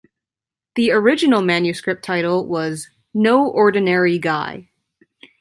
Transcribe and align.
The 0.73 0.89
original 0.89 1.43
manuscript 1.43 2.03
title 2.03 2.47
was 2.47 2.89
"No 3.13 3.45
Ordinary 3.47 4.17
Guy". 4.17 4.71